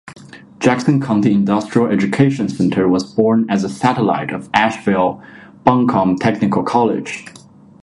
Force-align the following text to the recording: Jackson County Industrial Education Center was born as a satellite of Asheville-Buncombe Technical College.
Jackson 0.59 0.99
County 0.99 1.31
Industrial 1.31 1.87
Education 1.87 2.49
Center 2.49 2.87
was 2.87 3.13
born 3.13 3.45
as 3.51 3.63
a 3.63 3.69
satellite 3.69 4.31
of 4.31 4.49
Asheville-Buncombe 4.51 6.17
Technical 6.17 6.63
College. 6.63 7.25